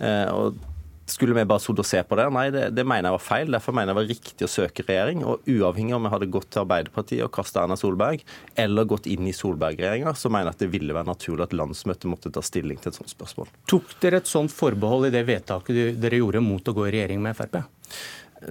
Eh, 0.00 0.28
og 0.28 0.60
skulle 1.06 1.36
vi 1.36 1.44
bare 1.44 1.60
sittet 1.60 1.82
og 1.82 1.88
se 1.88 2.00
på 2.06 2.16
det? 2.18 2.26
Nei, 2.32 2.46
det, 2.54 2.64
det, 2.76 2.84
mener 2.88 3.10
jeg 3.10 3.16
var 3.18 3.24
feil. 3.24 3.52
Derfor 3.52 3.76
mener 3.76 3.90
jeg 3.90 3.92
det 3.92 3.98
var 4.00 4.10
riktig 4.10 4.46
å 4.46 4.50
søke 4.50 4.86
regjering. 4.86 5.24
Og 5.28 5.50
uavhengig 5.50 5.96
om 5.96 6.06
vi 6.06 6.12
hadde 6.14 6.30
gått 6.32 6.50
til 6.54 6.64
Arbeiderpartiet 6.64 7.24
og 7.26 7.32
kasta 7.34 7.64
Erna 7.64 7.76
Solberg, 7.80 8.24
eller 8.64 8.88
gått 8.88 9.08
inn 9.10 9.28
i 9.28 9.36
Solberg-regjeringa, 9.36 10.14
så 10.16 10.32
mener 10.32 10.50
jeg 10.50 10.58
at 10.58 10.64
det 10.64 10.70
ville 10.72 10.96
være 10.96 11.10
naturlig 11.12 11.46
at 11.48 11.56
landsmøtet 11.60 12.10
måtte 12.10 12.32
ta 12.34 12.42
stilling 12.44 12.80
til 12.80 12.92
et 12.92 13.00
sånt 13.00 13.12
spørsmål. 13.12 13.52
Tok 13.70 13.96
dere 14.02 14.22
et 14.22 14.30
sånt 14.30 14.54
forbehold 14.54 15.10
i 15.10 15.14
det 15.14 15.26
vedtaket 15.28 16.00
dere 16.00 16.22
gjorde 16.22 16.44
mot 16.44 16.72
å 16.72 16.76
gå 16.76 16.88
i 16.88 16.94
regjering 16.96 17.20
med 17.24 17.36
Frp? 17.36 17.60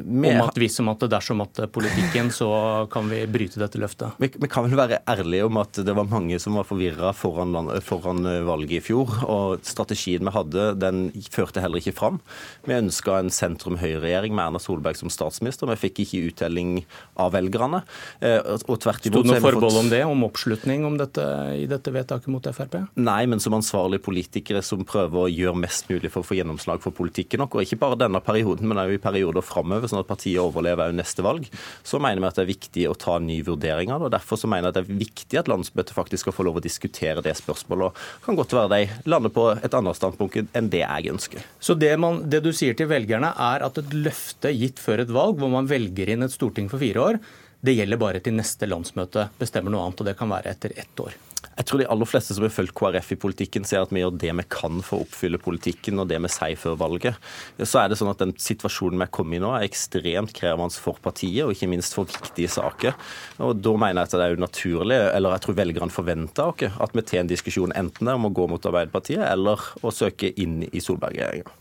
Med, 0.03 0.39
om 0.39 0.47
at 0.47 0.57
hvis 0.57 0.79
om 0.81 0.89
at 0.93 1.03
dersom 1.11 1.43
at 1.43 1.59
politikken, 1.73 2.31
så 2.33 2.49
kan 2.91 3.09
vi 3.11 3.21
bryte 3.29 3.59
dette 3.61 3.79
løftet? 3.81 4.15
Vi, 4.21 4.29
vi, 4.31 4.49
kan 4.51 4.65
vel 4.65 4.77
være 4.79 5.01
ærlige 5.09 5.45
om 5.47 5.59
at 5.61 5.77
det 5.85 5.93
var 5.95 6.07
mange 6.09 6.39
som 6.41 6.57
var 6.57 6.67
forvirra 6.67 7.11
foran, 7.15 7.55
foran, 7.85 8.23
valget 8.47 8.79
i 8.79 8.83
fjor. 8.87 9.11
Og 9.27 9.63
strategien 9.67 10.25
vi 10.25 10.33
hadde, 10.33 10.67
den 10.81 11.05
førte 11.33 11.61
heller 11.63 11.81
ikke 11.81 11.95
fram. 11.97 12.19
Vi 12.65 12.77
ønska 12.77 13.19
en 13.19 13.31
sentrum-høyre-regjering 13.33 14.33
med 14.33 14.45
Erna 14.47 14.61
Solberg 14.63 14.97
som 14.99 15.11
statsminister. 15.13 15.69
Vi 15.73 15.79
fikk 15.85 16.03
ikke 16.05 16.23
uttelling 16.31 16.73
av 17.19 17.33
velgerne. 17.35 17.83
Eh, 18.23 18.39
og 18.63 18.79
tvert 18.81 19.09
imot 19.09 19.19
Sto 19.19 19.23
det 19.27 19.33
noe 19.35 19.43
forbehold 19.43 19.81
om 19.83 19.91
det, 19.93 20.01
om 20.09 20.25
oppslutning 20.27 20.87
om 20.89 20.97
dette, 20.99 21.27
i 21.59 21.67
dette 21.69 21.93
vedtaket 21.93 22.31
mot 22.33 22.49
Frp? 22.53 22.79
Nei, 22.99 23.21
men 23.29 23.41
som 23.43 23.55
ansvarlige 23.57 24.03
politikere 24.05 24.63
som 24.65 24.83
prøver 24.87 25.25
å 25.25 25.31
gjøre 25.31 25.63
mest 25.63 25.89
mulig 25.91 26.11
for 26.13 26.23
å 26.23 26.27
få 26.27 26.37
gjennomslag 26.39 26.81
for 26.83 26.95
politikken 26.95 27.45
og 27.45 27.59
ikke 27.61 27.79
bare 27.81 27.99
denne 27.99 28.21
perioden, 28.23 28.67
men 28.69 28.81
òg 28.81 28.95
i 28.95 29.01
perioder 29.01 29.45
framover 29.45 29.82
fremover, 29.83 29.91
sånn 29.91 30.03
at 30.03 30.09
partiet 30.09 30.41
overlever 30.41 30.89
også 30.89 30.97
neste 30.97 31.23
valg, 31.25 31.47
så 31.83 31.99
mener 31.99 32.21
vi 32.21 32.29
at 32.29 32.37
det 32.37 32.43
er 32.43 32.51
viktig 32.51 32.85
å 32.89 32.95
ta 32.95 33.17
en 33.17 33.27
ny 33.27 33.41
vurdering 33.43 33.91
av 33.91 34.01
det. 34.01 34.05
og 34.07 34.15
Derfor 34.15 34.39
så 34.39 34.47
mener 34.47 34.69
jeg 34.69 34.73
at 34.73 34.79
det 34.79 34.83
er 34.83 35.03
viktig 35.03 35.39
at 35.39 35.51
landsmøtet 35.51 35.95
faktisk 35.95 36.25
skal 36.25 36.35
få 36.35 36.47
lov 36.47 36.59
å 36.59 36.63
diskutere 36.63 37.23
det 37.23 37.35
spørsmålet. 37.37 37.91
og 37.91 38.25
kan 38.25 38.35
godt 38.35 38.53
være 38.53 38.71
de 38.73 39.09
lander 39.09 39.33
på 39.33 39.49
et 39.55 39.73
annet 39.73 39.99
standpunkt 39.99 40.55
enn 40.55 40.69
det 40.69 40.83
jeg 40.83 41.11
ønsker. 41.11 41.43
Så 41.59 41.75
det, 41.75 41.93
man, 41.99 42.23
det 42.29 42.43
du 42.43 42.51
sier 42.53 42.73
til 42.77 42.87
velgerne, 42.87 43.33
er 43.33 43.65
at 43.65 43.77
et 43.77 43.93
løfte 43.93 44.53
gitt 44.53 44.79
før 44.79 45.03
et 45.03 45.13
valg, 45.13 45.39
hvor 45.39 45.51
man 45.51 45.69
velger 45.69 46.13
inn 46.13 46.23
et 46.23 46.33
storting 46.33 46.69
for 46.71 46.81
fire 46.81 47.03
år, 47.03 47.21
det 47.63 47.77
gjelder 47.77 47.99
bare 47.99 48.19
til 48.19 48.35
neste 48.35 48.67
landsmøte 48.67 49.29
bestemmer 49.39 49.71
noe 49.71 49.85
annet, 49.85 50.01
og 50.03 50.09
det 50.09 50.17
kan 50.19 50.31
være 50.31 50.51
etter 50.51 50.75
ett 50.75 50.99
år. 50.99 51.15
Jeg 51.53 51.67
tror 51.69 51.81
de 51.81 51.87
aller 51.93 52.09
fleste 52.09 52.33
som 52.33 52.45
har 52.45 52.53
fulgt 52.53 52.73
KrF 52.77 53.11
i 53.13 53.17
politikken, 53.21 53.65
ser 53.67 53.83
at 53.85 53.91
vi 53.93 54.01
gjør 54.01 54.15
det 54.17 54.31
vi 54.39 54.45
kan 54.51 54.81
for 54.85 54.99
å 54.99 55.05
oppfylle 55.05 55.39
politikken 55.41 56.01
og 56.01 56.09
det 56.09 56.17
vi 56.23 56.31
sier 56.33 56.57
før 56.59 56.77
valget. 56.81 57.19
Så 57.61 57.81
er 57.81 57.91
det 57.91 57.99
sånn 57.99 58.09
at 58.09 58.21
Den 58.23 58.33
situasjonen 58.39 59.01
vi 59.01 59.05
er 59.05 59.13
kommet 59.13 59.37
i 59.37 59.43
nå, 59.43 59.51
er 59.53 59.67
ekstremt 59.67 60.33
krevende 60.37 60.81
for 60.81 60.97
partiet, 61.03 61.43
og 61.45 61.53
ikke 61.53 61.69
minst 61.69 61.93
for 61.97 62.09
viktige 62.09 62.49
saker. 62.49 62.97
Og 63.45 63.57
Da 63.63 63.75
mener 63.77 64.01
jeg 64.01 64.09
at 64.09 64.15
det 64.17 64.27
er 64.27 64.39
unaturlig, 64.39 64.99
eller 65.13 65.35
jeg 65.35 65.45
tror 65.45 65.59
velgerne 65.59 65.93
forventer 65.93 66.53
oss, 66.53 66.79
at 66.87 66.95
vi 66.95 67.05
tar 67.05 67.23
en 67.23 67.33
diskusjon 67.33 67.75
enten 67.77 68.13
om 68.13 68.29
å 68.29 68.33
gå 68.33 68.47
mot 68.49 68.71
Arbeiderpartiet 68.71 69.21
eller 69.27 69.61
å 69.83 69.93
søke 69.93 70.33
inn 70.39 70.63
i 70.71 70.81
Solberg-regjeringa. 70.81 71.59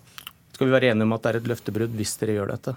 Skal 0.53 0.69
vi 0.69 0.75
være 0.75 0.93
enige 0.93 1.09
om 1.09 1.15
at 1.17 1.25
det 1.25 1.31
er 1.31 1.41
et 1.41 1.49
løftebrudd 1.51 1.95
hvis 1.99 2.19
dere 2.21 2.37
gjør 2.37 2.53
dette? 2.53 2.75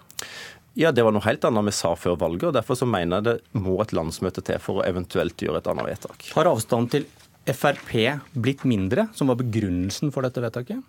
Ja, 0.76 0.92
Det 0.92 1.04
var 1.04 1.14
noe 1.16 1.24
helt 1.24 1.46
annet 1.48 1.70
vi 1.70 1.72
sa 1.76 1.94
før 1.96 2.18
valget. 2.20 2.50
og 2.50 2.56
Derfor 2.58 2.76
så 2.76 2.88
mener 2.88 3.22
jeg 3.22 3.24
det 3.24 3.62
må 3.64 3.78
et 3.82 3.94
landsmøte 3.96 4.44
til 4.44 4.60
for 4.60 4.82
å 4.82 4.88
eventuelt 4.88 5.40
gjøre 5.40 5.62
et 5.64 5.70
annet 5.72 5.88
vedtak. 5.88 6.28
Har 6.36 6.50
avstanden 6.52 6.90
til 6.92 7.06
Frp 7.46 7.92
blitt 8.34 8.64
mindre, 8.66 9.06
som 9.14 9.30
var 9.30 9.38
begrunnelsen 9.38 10.12
for 10.12 10.26
dette 10.26 10.42
vedtaket? 10.42 10.82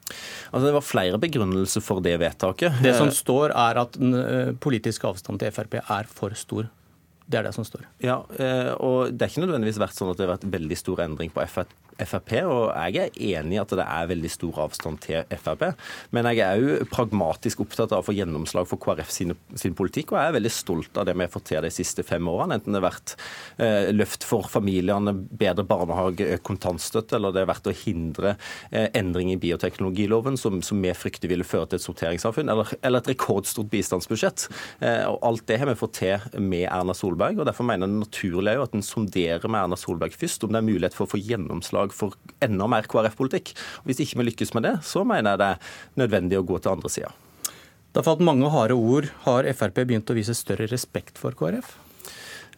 Altså, 0.50 0.64
Det 0.66 0.74
var 0.78 0.86
flere 0.88 1.20
begrunnelser 1.20 1.84
for 1.84 2.00
det 2.00 2.16
vedtaket. 2.18 2.80
Det 2.82 2.94
som 2.96 3.12
står, 3.12 3.52
er 3.52 3.82
at 3.82 3.92
den 3.92 4.14
eh, 4.14 4.52
politiske 4.58 5.06
avstanden 5.06 5.38
til 5.44 5.52
Frp 5.52 5.78
er 5.82 6.08
for 6.08 6.34
stor. 6.34 6.70
Det 7.28 7.38
er 7.38 7.42
det 7.48 7.54
som 7.54 7.66
står. 7.66 7.84
Ja, 8.02 8.22
eh, 8.38 8.72
og 8.80 9.12
Det 9.12 9.22
er 9.22 9.30
ikke 9.34 9.44
nødvendigvis 9.46 9.82
vært 9.82 9.98
sånn 9.98 10.10
at 10.10 10.16
det 10.16 10.26
har 10.26 10.36
vært 10.36 10.50
veldig 10.50 10.78
stor 10.78 11.02
endring 11.04 11.30
på 11.34 11.44
Frp 11.46 11.74
Frp, 11.96 12.32
og 12.44 12.72
jeg 12.92 13.06
er 13.06 13.40
enig 13.40 13.56
i 13.56 13.60
at 13.60 13.72
det 13.76 13.84
er 13.84 14.10
veldig 14.10 14.30
stor 14.32 14.60
avstand 14.66 15.00
til 15.04 15.24
Frp. 15.40 15.64
Men 16.14 16.28
jeg 16.30 16.42
er 16.44 16.60
òg 16.60 16.90
pragmatisk 16.92 17.62
opptatt 17.64 17.94
av 17.94 18.02
å 18.02 18.06
få 18.06 18.14
gjennomslag 18.16 18.68
for 18.68 18.80
KrF 18.82 19.12
sin, 19.12 19.34
sin, 19.54 19.74
politikk, 19.76 20.12
og 20.12 20.20
jeg 20.20 20.30
er 20.30 20.36
veldig 20.36 20.52
stolt 20.52 21.00
av 21.00 21.08
det 21.08 21.16
vi 21.16 21.24
har 21.24 21.32
fått 21.32 21.48
til 21.50 21.64
de 21.64 21.72
siste 21.72 22.04
fem 22.06 22.28
årene. 22.28 22.58
Enten 22.58 22.74
det 22.74 22.80
har 22.82 22.86
vært 22.88 23.14
eh, 23.62 23.88
løft 23.94 24.26
for 24.26 24.48
familiene, 24.50 25.14
bedre 25.14 25.64
barnehage, 25.68 26.38
kontantstøtte, 26.46 27.18
eller 27.18 27.34
det 27.34 27.44
har 27.44 27.52
vært 27.52 27.70
å 27.70 27.76
hindre 27.84 28.34
eh, 28.70 28.88
endring 28.96 29.32
i 29.32 29.40
bioteknologiloven, 29.40 30.38
som, 30.40 30.60
som, 30.64 30.82
vi 30.84 30.92
frykter 30.96 31.32
ville 31.32 31.46
føre 31.46 31.70
til 31.70 31.80
et 31.80 31.86
sorteringssamfunn, 31.86 32.52
eller, 32.52 32.74
eller 32.86 33.02
et 33.02 33.12
rekordstort 33.14 33.70
bistandsbudsjett. 33.72 34.48
Eh, 34.80 35.04
og 35.08 35.20
Alt 35.26 35.46
det 35.50 35.60
har 35.60 35.70
vi 35.70 35.78
fått 35.78 35.98
til 36.00 36.40
med 36.40 36.68
Erna 36.68 36.94
Solberg, 36.96 37.40
og 37.40 37.48
derfor 37.48 37.66
mener 37.66 37.86
jeg 37.86 37.96
det 37.96 38.04
naturlig 38.04 38.56
at 38.62 38.76
en 38.76 38.84
sonderer 38.84 39.48
med 39.50 39.62
Erna 39.62 39.78
Solberg 39.80 40.14
først 40.16 40.44
om 40.46 40.52
det 40.54 40.60
er 40.60 40.68
mulighet 40.68 40.96
for 40.96 41.06
å 41.06 41.12
få 41.14 41.20
gjennomslag 41.20 41.85
grunnlag 41.86 41.94
for 41.94 42.14
enda 42.40 42.66
mer 42.66 42.86
KrF-politikk. 42.86 43.54
Hvis 43.84 44.00
ikke 44.00 44.20
vi 44.20 44.30
lykkes 44.30 44.54
med 44.54 44.64
det, 44.64 44.82
så 44.82 45.04
mener 45.04 45.34
jeg 45.34 45.38
det 45.38 45.46
er 45.46 45.58
nødvendig 45.96 46.38
å 46.38 46.46
gå 46.46 46.58
til 46.58 46.72
andre 46.72 46.90
sida. 46.90 47.12
Har 47.96 48.04
fått 48.04 48.20
mange 48.20 48.48
harde 48.50 48.74
ord. 48.74 49.08
Har 49.24 49.44
Frp 49.54 49.86
begynt 49.86 50.10
å 50.10 50.14
vise 50.14 50.34
større 50.34 50.66
respekt 50.68 51.16
for 51.18 51.32
KrF? 51.32 51.78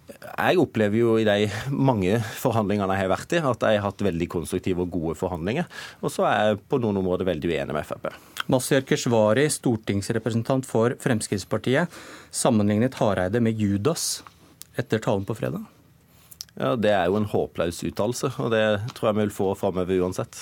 Jeg 0.09 0.59
opplever 0.59 0.99
jo 0.99 1.19
i 1.21 1.25
de 1.25 1.47
mange 1.71 2.19
forhandlingene 2.41 2.95
jeg 2.97 3.05
har 3.05 3.13
vært 3.13 3.33
i, 3.37 3.39
at 3.45 3.63
jeg 3.63 3.79
har 3.79 3.85
hatt 3.85 4.03
veldig 4.03 4.29
konstruktive 4.33 4.83
og 4.83 4.91
gode 4.91 5.15
forhandlinger. 5.21 5.69
Og 6.01 6.11
så 6.11 6.25
er 6.27 6.41
jeg 6.41 6.61
på 6.67 6.81
noen 6.81 6.99
områder 6.99 7.29
veldig 7.29 7.53
uenig 7.53 7.77
med 7.77 7.87
Frp. 7.87 8.11
Masiyar 8.49 8.87
Keshvari, 8.89 9.47
stortingsrepresentant 9.53 10.67
for 10.67 10.97
Fremskrittspartiet, 10.99 11.93
sammenlignet 12.33 12.97
Hareide 12.99 13.45
med 13.45 13.61
Judas 13.61 14.25
etter 14.81 14.99
talen 15.05 15.29
på 15.29 15.37
fredag. 15.39 15.69
Ja, 16.59 16.75
Det 16.77 16.91
er 16.91 17.07
jo 17.07 17.19
en 17.21 17.29
håpløs 17.31 17.85
uttalelse, 17.87 18.33
og 18.43 18.51
det 18.51 18.63
tror 18.97 19.11
jeg 19.13 19.19
vi 19.19 19.27
vil 19.27 19.35
få 19.35 19.53
framover 19.59 20.01
uansett. 20.03 20.41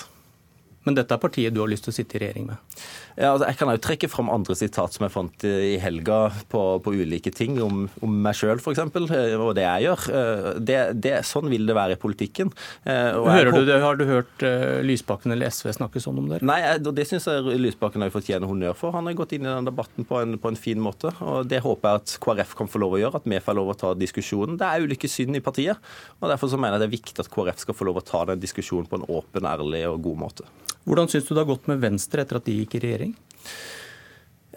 Men 0.87 0.95
dette 0.95 1.11
er 1.11 1.21
partiet 1.21 1.55
du 1.55 1.59
har 1.63 1.71
lyst 1.71 1.87
til 1.87 1.91
å 1.91 1.97
sitte 1.99 2.15
i 2.15 2.23
regjering 2.23 2.47
med? 2.53 2.79
Ja, 3.17 3.31
altså, 3.33 3.47
jeg 3.49 3.57
kan 3.57 3.71
jo 3.73 3.79
trekke 3.81 4.07
fram 4.11 4.27
andre 4.29 4.53
sitat 4.55 4.93
som 4.93 5.07
jeg 5.07 5.13
fant 5.13 5.45
i 5.49 5.77
helga 5.81 6.17
på, 6.51 6.61
på 6.85 6.91
ulike 6.93 7.31
ting, 7.33 7.55
om, 7.65 7.87
om 8.05 8.17
meg 8.23 8.37
sjøl 8.37 8.61
f.eks., 8.61 8.81
eh, 9.17 9.33
og 9.33 9.55
det 9.57 9.65
jeg 9.65 9.87
gjør. 9.87 10.03
Eh, 10.19 10.49
det, 10.61 10.77
det, 11.01 11.13
sånn 11.25 11.49
vil 11.49 11.65
det 11.65 11.75
være 11.77 11.97
i 11.97 11.99
politikken. 12.01 12.51
Eh, 12.85 13.17
Hører 13.17 13.49
du 13.55 13.63
det? 13.65 13.79
Har 13.81 13.97
du 13.97 14.05
hørt 14.05 14.45
uh, 14.45 14.83
Lysbakken 14.85 15.33
eller 15.33 15.49
SV 15.49 15.73
snakke 15.79 16.01
sånn 16.03 16.21
om 16.21 16.29
det? 16.29 16.43
Nei, 16.45 16.59
jeg, 16.61 16.83
det 16.85 17.07
syns 17.09 17.25
jeg 17.29 17.57
Lysbakken 17.57 18.05
har 18.05 18.13
fortjener 18.13 18.49
honnør 18.49 18.77
for. 18.77 18.93
Han 18.93 19.09
har 19.09 19.17
gått 19.17 19.33
inn 19.33 19.47
i 19.47 19.49
den 19.49 19.71
debatten 19.71 20.05
på 20.05 20.21
en, 20.21 20.37
på 20.37 20.53
en, 20.53 20.61
fin 20.67 20.79
måte, 20.81 21.09
og 21.25 21.49
det 21.49 21.63
håper 21.65 21.89
jeg 21.89 22.03
at 22.03 22.15
KrF 22.21 22.53
kan 22.61 22.69
få 22.69 22.83
lov 22.85 22.97
å 22.97 23.01
gjøre, 23.01 23.23
at 23.23 23.29
vi 23.29 23.41
får 23.41 23.57
lov 23.57 23.73
å 23.73 23.79
ta 23.81 23.95
diskusjonen. 23.97 24.61
Det 24.61 24.69
er 24.69 24.85
ulike 24.85 25.09
syn 25.09 25.37
i 25.37 25.43
partiet, 25.43 25.81
og 26.21 26.29
derfor 26.29 26.53
så 26.53 26.61
mener 26.61 26.77
jeg 26.77 26.85
det 26.85 26.91
er 26.91 26.97
viktig 26.99 27.25
at 27.25 27.33
KrF 27.33 27.65
skal 27.65 27.77
få 27.77 27.89
lov 27.89 28.01
å 28.01 28.05
ta 28.05 28.27
den 28.29 28.41
diskusjonen 28.45 28.89
på 28.89 29.01
en 29.01 29.09
åpen, 29.09 29.49
ærlig 29.49 29.87
og 29.89 30.01
god 30.05 30.25
måte. 30.27 30.49
Hvordan 30.87 31.09
syns 31.11 31.27
du 31.27 31.33
det 31.35 31.43
har 31.43 31.49
gått 31.49 31.67
med 31.67 31.83
Venstre 31.83 32.23
etter 32.23 32.39
at 32.39 32.47
de 32.47 32.61
gikk 32.61 32.77
i 32.77 32.83
regjering? 32.85 33.11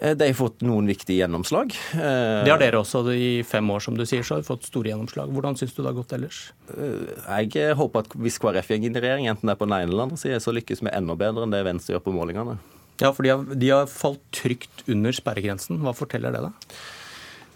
Eh, 0.01 0.15
de 0.17 0.29
har 0.31 0.37
fått 0.37 0.63
noen 0.65 0.87
viktige 0.89 1.19
gjennomslag. 1.19 1.75
Eh, 1.93 2.41
det 2.45 2.53
har 2.53 2.61
dere 2.61 2.79
også 2.81 3.03
i 3.13 3.43
fem 3.47 3.67
år, 3.69 3.83
som 3.83 3.97
du 3.97 4.05
sier, 4.07 4.23
så 4.25 4.39
har 4.39 4.47
fått 4.47 4.65
store 4.69 4.93
gjennomslag. 4.93 5.29
Hvordan 5.35 5.59
syns 5.59 5.75
du 5.75 5.83
det 5.83 5.91
har 5.91 5.97
gått 5.99 6.15
ellers? 6.17 6.39
Eh, 6.73 7.51
jeg 7.51 7.75
håper 7.77 8.07
at 8.07 8.15
hvis 8.17 8.39
KrF 8.41 8.71
går 8.71 8.79
inn 8.79 8.97
i 8.97 9.03
regjering, 9.03 9.29
enten 9.29 9.51
det 9.51 9.53
er 9.53 9.61
på 9.61 9.67
den 9.69 9.77
ene 9.77 9.91
eller 9.91 10.07
andre 10.07 10.21
siden, 10.21 10.41
så 10.41 10.55
lykkes 10.55 10.81
vi 10.81 10.93
enda 10.95 11.17
bedre 11.19 11.45
enn 11.45 11.53
det 11.53 11.61
Venstre 11.67 11.97
gjør 11.97 12.07
på 12.07 12.15
målingene. 12.15 12.57
Ja, 13.01 13.11
for 13.11 13.25
de 13.25 13.33
har, 13.33 13.45
de 13.57 13.69
har 13.69 13.91
falt 13.91 14.23
trygt 14.35 14.83
under 14.89 15.13
sperregrensen. 15.15 15.81
Hva 15.85 15.93
forteller 15.97 16.33
det, 16.33 16.47
da? 16.47 16.81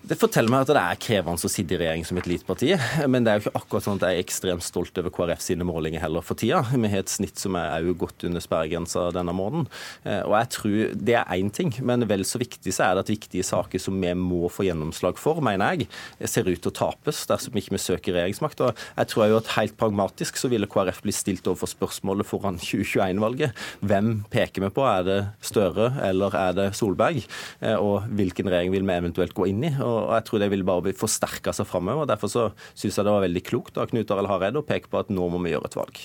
Det 0.06 0.18
forteller 0.22 0.52
meg 0.54 0.66
at 0.66 0.70
det 0.70 0.82
er 0.82 0.98
krevende 1.02 1.48
å 1.48 1.50
sitte 1.50 1.74
i 1.74 1.78
regjering 1.82 2.04
som 2.06 2.18
et 2.20 2.28
lite 2.30 2.46
parti. 2.46 2.68
Men 3.10 3.26
det 3.26 3.32
er 3.32 3.40
jo 3.40 3.46
ikke 3.46 3.58
akkurat 3.58 3.86
sånn 3.88 3.98
at 3.98 4.04
jeg 4.06 4.20
er 4.20 4.22
ekstremt 4.22 4.66
stolt 4.66 5.00
over 5.02 5.10
KrF 5.14 5.42
sine 5.42 5.66
målinger 5.66 6.04
heller 6.04 6.22
for 6.26 6.38
tida. 6.38 6.60
Vi 6.70 6.92
har 6.92 7.02
et 7.02 7.10
snitt 7.10 7.42
som 7.42 7.56
er 7.58 7.88
jo 7.88 7.96
godt 7.98 8.26
under 8.28 8.44
sperregrensa 8.44 9.08
denne 9.16 9.34
måneden. 9.34 9.66
Eh, 10.06 10.22
og 10.28 10.36
jeg 10.38 10.50
tror 10.54 10.76
det 11.10 11.16
er 11.18 11.32
én 11.34 11.50
ting, 11.50 11.72
men 11.82 12.06
vel 12.06 12.22
så 12.28 12.38
viktig 12.42 12.74
så 12.76 12.86
er 12.86 13.00
det 13.00 13.06
at 13.06 13.10
viktige 13.16 13.48
saker 13.48 13.82
som 13.82 13.98
vi 13.98 14.12
må 14.20 14.52
få 14.54 14.68
gjennomslag 14.68 15.18
for, 15.18 15.42
mener 15.46 15.74
jeg, 15.74 15.90
ser 16.30 16.52
ut 16.52 16.62
til 16.62 16.70
å 16.70 16.76
tapes 16.84 17.24
dersom 17.32 17.58
ikke 17.58 17.74
vi 17.74 17.82
søker 17.82 18.18
regjeringsmakt. 18.20 18.62
Og 18.62 18.86
jeg 19.00 19.10
tror 19.10 19.34
jo 19.34 19.40
at 19.42 19.52
helt 19.56 19.78
pragmatisk 19.82 20.38
så 20.38 20.52
ville 20.54 20.70
KrF 20.70 21.02
bli 21.08 21.16
stilt 21.18 21.50
overfor 21.50 21.74
spørsmålet 21.74 22.30
foran 22.30 22.62
2021-valget. 22.68 23.66
Hvem 23.82 24.14
peker 24.30 24.68
vi 24.68 24.72
på? 24.78 24.86
Er 24.86 25.10
det 25.10 25.20
Støre 25.46 25.90
eller 26.06 26.38
er 26.38 26.56
det 26.62 26.70
Solberg? 26.78 27.26
Eh, 27.66 27.74
og 27.74 28.06
hvilken 28.14 28.54
regjering 28.54 28.78
vil 28.78 28.86
vi 28.86 29.02
eventuelt 29.02 29.38
gå 29.42 29.50
inn 29.50 29.66
i? 29.66 29.74
Og 29.82 29.95
og 29.96 30.12
jeg 30.18 30.28
tror 30.28 30.44
det 30.44 30.50
vil 30.54 30.66
bare 30.68 30.96
forsterke 30.98 31.54
seg 31.56 31.70
framover. 31.70 32.10
Derfor 32.10 32.32
så 32.32 32.48
syns 32.74 33.00
jeg 33.00 33.08
det 33.08 33.16
var 33.16 33.26
veldig 33.26 33.46
klokt 33.48 33.80
av 33.82 33.90
Knut 33.92 34.12
Arild 34.14 34.32
Hareide 34.32 34.62
å 34.62 34.68
peke 34.68 34.92
på 34.92 35.02
at 35.02 35.14
nå 35.14 35.30
må 35.32 35.42
vi 35.46 35.56
gjøre 35.56 35.72
et 35.72 35.80
valg. 35.80 36.04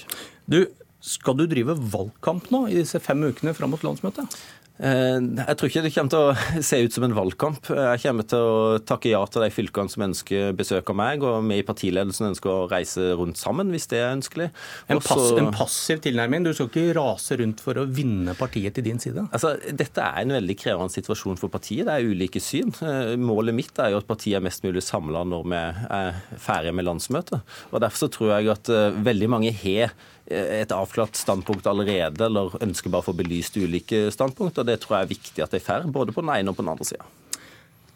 Du, 0.51 0.61
skal 1.01 1.39
du 1.39 1.47
drive 1.49 1.77
valgkamp 1.93 2.51
nå 2.53 2.67
i 2.69 2.79
disse 2.81 3.01
fem 3.03 3.23
ukene 3.25 3.55
fram 3.57 3.73
mot 3.75 3.85
landsmøtet? 3.87 4.41
Eh, 4.81 5.19
jeg 5.21 5.57
tror 5.61 5.69
ikke 5.69 5.83
det 5.85 5.93
kommer 5.93 6.13
til 6.13 6.27
å 6.31 6.63
se 6.71 6.79
ut 6.81 6.95
som 6.95 7.05
en 7.07 7.17
valgkamp. 7.17 7.69
Jeg 7.69 8.03
kommer 8.05 8.27
til 8.31 8.47
å 8.51 8.79
takke 8.89 9.13
ja 9.13 9.21
til 9.29 9.45
de 9.45 9.51
fylkene 9.53 9.93
som 9.93 10.05
ønsker 10.07 10.55
besøk 10.57 10.93
av 10.93 10.99
meg, 11.01 11.25
og 11.27 11.45
vi 11.51 11.61
i 11.61 11.67
partiledelsen 11.67 12.31
ønsker 12.31 12.53
å 12.53 12.69
reise 12.71 13.11
rundt 13.19 13.41
sammen 13.41 13.73
hvis 13.75 13.91
det 13.93 14.01
er 14.01 14.15
ønskelig. 14.15 14.49
En, 14.89 15.03
pass, 15.05 15.33
en 15.37 15.51
passiv 15.55 16.01
tilnærming? 16.05 16.47
Du 16.47 16.53
skal 16.57 16.71
ikke 16.71 16.97
rase 16.97 17.37
rundt 17.41 17.61
for 17.65 17.81
å 17.81 17.87
vinne 17.89 18.37
partiet 18.39 18.77
til 18.79 18.87
din 18.87 19.03
side? 19.03 19.27
Altså, 19.29 19.55
dette 19.69 20.05
er 20.05 20.25
en 20.25 20.37
veldig 20.39 20.57
krevende 20.61 20.95
situasjon 20.95 21.41
for 21.41 21.53
partiet. 21.53 21.87
Det 21.89 21.97
er 21.97 22.09
ulike 22.09 22.43
syn. 22.43 22.73
Eh, 22.81 23.17
målet 23.21 23.57
mitt 23.57 23.83
er 23.83 23.95
jo 23.95 24.01
at 24.01 24.09
partiet 24.09 24.41
er 24.41 24.47
mest 24.47 24.65
mulig 24.65 24.85
samla 24.87 25.27
når 25.29 25.51
vi 25.51 25.61
er 25.61 26.23
ferdige 26.41 26.77
med 26.77 26.89
landsmøtet. 26.89 27.45
Og 27.71 27.81
Derfor 27.81 28.07
så 28.07 28.11
tror 28.13 28.35
jeg 28.37 28.51
at 28.53 28.73
eh, 28.73 28.97
veldig 29.05 29.31
mange 29.33 29.53
har 29.63 29.93
et 30.31 30.73
avklart 30.75 31.19
standpunkt 31.19 31.67
allerede, 31.67 32.23
eller 32.27 32.55
ønsker 32.63 32.93
bare 32.93 33.05
å 33.05 33.09
få 33.11 33.17
belyst 33.19 33.59
ulike 33.59 34.07
og 34.11 34.61
Det 34.67 34.79
tror 34.83 34.97
jeg 34.97 35.03
er 35.03 35.15
viktig 35.15 35.43
at 35.45 35.51
de 35.51 35.61
får, 35.63 35.89
både 35.91 36.15
på 36.15 36.23
den 36.23 36.33
ene 36.37 36.53
og 36.53 36.57
på 36.59 36.65
den 36.65 36.73
andre 36.73 36.87
sida. 36.87 37.09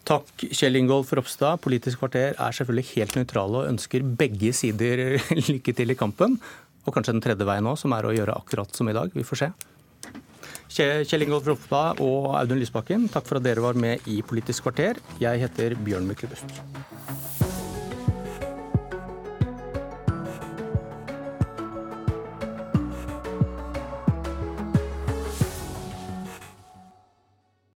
Takk, 0.04 0.44
Kjell 0.52 0.76
Ingolf 0.76 1.14
Ropstad. 1.16 1.62
Politisk 1.64 2.02
kvarter 2.02 2.34
er 2.36 2.56
selvfølgelig 2.56 2.90
helt 2.90 3.14
nøytrale 3.16 3.62
og 3.62 3.70
ønsker 3.70 4.04
begge 4.04 4.52
sider 4.52 5.16
lykke 5.54 5.72
til 5.72 5.94
i 5.94 5.96
kampen. 5.96 6.36
Og 6.84 6.92
kanskje 6.92 7.14
den 7.16 7.24
tredje 7.24 7.46
veien 7.48 7.70
òg, 7.70 7.78
som 7.80 7.94
er 7.96 8.04
å 8.04 8.12
gjøre 8.12 8.36
akkurat 8.36 8.76
som 8.76 8.90
i 8.90 8.96
dag. 8.96 9.14
Vi 9.16 9.24
får 9.24 9.40
se. 9.40 9.50
Kjell 10.74 11.24
Ingolf 11.24 11.46
Ropstad 11.48 12.02
og 12.04 12.34
Audun 12.34 12.60
Lysbakken, 12.60 13.06
takk 13.12 13.28
for 13.30 13.38
at 13.38 13.46
dere 13.46 13.64
var 13.64 13.78
med 13.78 14.04
i 14.10 14.20
Politisk 14.26 14.66
kvarter. 14.66 15.00
Jeg 15.22 15.40
heter 15.46 15.78
Bjørn 15.86 16.10
Myklebust. 16.10 16.60